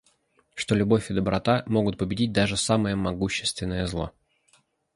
что 0.55 0.73
любовь 0.73 1.11
и 1.11 1.13
доброта 1.13 1.61
могут 1.67 1.99
победить 1.99 2.31
даже 2.31 2.57
самое 2.57 2.95
могущественное 2.95 3.85
зло. 3.85 4.11